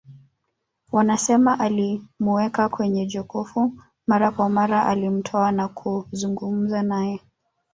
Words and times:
Wanasema 0.91 1.59
alimuweka 1.59 2.69
kwenye 2.69 3.05
jokofu 3.05 3.73
mara 4.07 4.31
kwa 4.31 4.49
mara 4.49 4.85
alimtoa 4.85 5.51
na 5.51 5.67
kuzungumza 5.67 6.83
naye 6.83 7.19